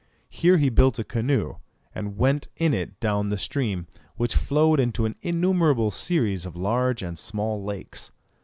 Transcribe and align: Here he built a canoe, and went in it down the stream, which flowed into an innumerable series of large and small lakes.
Here 0.31 0.57
he 0.57 0.69
built 0.69 0.97
a 0.97 1.03
canoe, 1.03 1.57
and 1.93 2.17
went 2.17 2.47
in 2.57 2.73
it 2.73 2.99
down 2.99 3.29
the 3.29 3.37
stream, 3.37 3.85
which 4.15 4.33
flowed 4.33 4.79
into 4.79 5.05
an 5.05 5.13
innumerable 5.21 5.91
series 5.91 6.43
of 6.47 6.55
large 6.55 7.03
and 7.03 7.19
small 7.19 7.63
lakes. 7.63 8.11